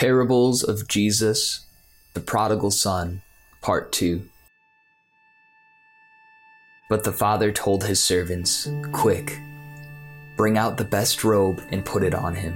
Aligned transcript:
Parables 0.00 0.62
of 0.62 0.88
Jesus, 0.88 1.66
the 2.14 2.20
Prodigal 2.20 2.70
Son, 2.70 3.20
Part 3.60 3.92
2. 3.92 4.22
But 6.88 7.04
the 7.04 7.12
father 7.12 7.52
told 7.52 7.84
his 7.84 8.02
servants, 8.02 8.66
Quick, 8.92 9.38
bring 10.38 10.56
out 10.56 10.78
the 10.78 10.86
best 10.86 11.22
robe 11.22 11.62
and 11.70 11.84
put 11.84 12.02
it 12.02 12.14
on 12.14 12.34
him. 12.34 12.54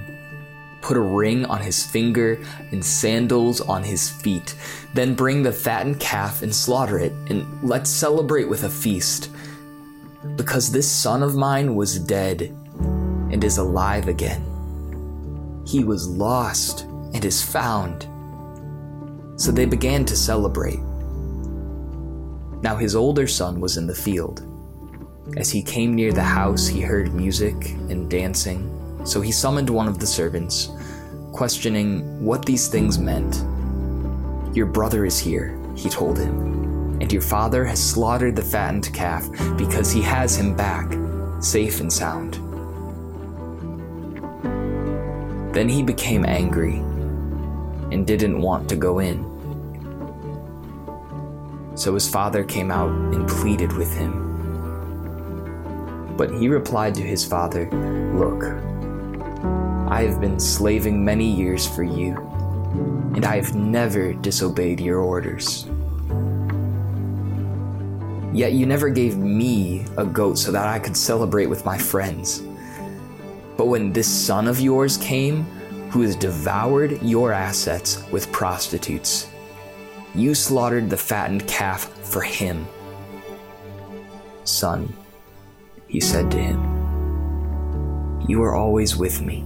Put 0.80 0.96
a 0.96 1.02
ring 1.02 1.44
on 1.44 1.60
his 1.60 1.84
finger 1.84 2.42
and 2.72 2.82
sandals 2.82 3.60
on 3.60 3.82
his 3.82 4.08
feet. 4.08 4.54
Then 4.94 5.14
bring 5.14 5.42
the 5.42 5.52
fattened 5.52 6.00
calf 6.00 6.40
and 6.40 6.54
slaughter 6.54 6.98
it, 6.98 7.12
and 7.28 7.62
let's 7.62 7.90
celebrate 7.90 8.48
with 8.48 8.64
a 8.64 8.70
feast. 8.70 9.30
Because 10.36 10.72
this 10.72 10.90
son 10.90 11.22
of 11.22 11.34
mine 11.34 11.74
was 11.74 11.98
dead 11.98 12.40
and 12.80 13.44
is 13.44 13.58
alive 13.58 14.08
again. 14.08 14.42
He 15.66 15.84
was 15.84 16.08
lost 16.08 16.86
and 17.14 17.24
is 17.24 17.42
found. 17.42 18.08
So 19.40 19.50
they 19.50 19.64
began 19.64 20.04
to 20.04 20.16
celebrate. 20.16 20.80
Now 22.62 22.76
his 22.76 22.94
older 22.94 23.26
son 23.26 23.60
was 23.60 23.76
in 23.76 23.86
the 23.86 23.94
field. 23.94 24.42
As 25.36 25.50
he 25.50 25.62
came 25.62 25.94
near 25.94 26.12
the 26.12 26.22
house, 26.22 26.66
he 26.66 26.80
heard 26.80 27.14
music 27.14 27.70
and 27.88 28.10
dancing, 28.10 28.70
so 29.04 29.20
he 29.20 29.32
summoned 29.32 29.70
one 29.70 29.88
of 29.88 29.98
the 29.98 30.06
servants, 30.06 30.70
questioning 31.32 32.22
what 32.22 32.44
these 32.44 32.68
things 32.68 32.98
meant. 32.98 33.42
Your 34.54 34.66
brother 34.66 35.06
is 35.06 35.18
here, 35.18 35.58
he 35.76 35.88
told 35.88 36.18
him, 36.18 37.00
and 37.00 37.12
your 37.12 37.22
father 37.22 37.64
has 37.64 37.82
slaughtered 37.82 38.36
the 38.36 38.42
fattened 38.42 38.92
calf 38.92 39.28
because 39.56 39.90
he 39.90 40.02
has 40.02 40.36
him 40.36 40.54
back, 40.54 40.92
safe 41.42 41.80
and 41.80 41.92
sound. 41.92 42.34
Then 45.54 45.68
he 45.68 45.82
became 45.82 46.24
angry 46.26 46.82
and 47.90 48.06
didn't 48.06 48.40
want 48.40 48.68
to 48.68 48.76
go 48.76 48.98
in. 48.98 49.24
So 51.74 51.94
his 51.94 52.08
father 52.08 52.44
came 52.44 52.70
out 52.70 52.90
and 52.90 53.28
pleaded 53.28 53.72
with 53.72 53.92
him. 53.96 54.22
But 56.16 56.32
he 56.32 56.48
replied 56.48 56.94
to 56.96 57.02
his 57.02 57.24
father, 57.24 57.68
Look, 58.14 58.44
I 59.90 60.02
have 60.02 60.20
been 60.20 60.38
slaving 60.38 61.04
many 61.04 61.30
years 61.30 61.66
for 61.66 61.82
you, 61.82 62.16
and 63.14 63.24
I 63.24 63.36
have 63.36 63.54
never 63.54 64.12
disobeyed 64.12 64.80
your 64.80 65.00
orders. 65.00 65.66
Yet 68.32 68.52
you 68.52 68.66
never 68.66 68.90
gave 68.90 69.16
me 69.16 69.84
a 69.96 70.04
goat 70.04 70.38
so 70.38 70.50
that 70.52 70.66
I 70.66 70.78
could 70.78 70.96
celebrate 70.96 71.46
with 71.46 71.64
my 71.64 71.78
friends. 71.78 72.42
But 73.56 73.66
when 73.66 73.92
this 73.92 74.08
son 74.08 74.48
of 74.48 74.60
yours 74.60 74.96
came, 74.96 75.46
who 75.94 76.02
has 76.02 76.16
devoured 76.16 77.00
your 77.02 77.32
assets 77.32 78.02
with 78.10 78.32
prostitutes, 78.32 79.30
you 80.12 80.34
slaughtered 80.34 80.90
the 80.90 80.96
fattened 80.96 81.46
calf 81.46 81.84
for 82.02 82.20
him. 82.20 82.66
Son, 84.42 84.92
he 85.86 86.00
said 86.00 86.32
to 86.32 86.36
him, 86.36 88.20
You 88.26 88.42
are 88.42 88.56
always 88.56 88.96
with 88.96 89.22
me, 89.22 89.42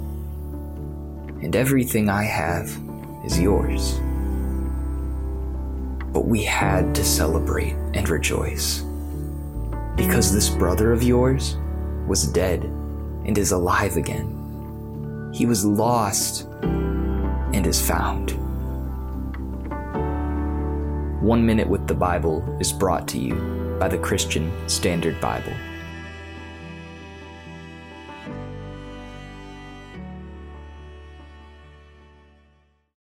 and 1.42 1.54
everything 1.54 2.08
I 2.08 2.22
have 2.22 2.70
is 3.26 3.38
yours. 3.38 3.98
But 6.14 6.24
we 6.24 6.44
had 6.44 6.94
to 6.94 7.04
celebrate 7.04 7.74
and 7.92 8.08
rejoice, 8.08 8.82
because 9.96 10.32
this 10.32 10.48
brother 10.48 10.92
of 10.92 11.02
yours 11.02 11.58
was 12.06 12.26
dead 12.26 12.64
and 12.64 13.36
is 13.36 13.52
alive 13.52 13.98
again. 13.98 14.37
He 15.32 15.46
was 15.46 15.64
lost 15.64 16.46
and 16.62 17.66
is 17.66 17.80
found. 17.80 18.32
One 21.22 21.44
Minute 21.44 21.68
with 21.68 21.86
the 21.86 21.94
Bible 21.94 22.42
is 22.60 22.72
brought 22.72 23.06
to 23.08 23.18
you 23.18 23.76
by 23.78 23.88
the 23.88 23.98
Christian 23.98 24.50
Standard 24.68 25.20
Bible. 25.20 25.52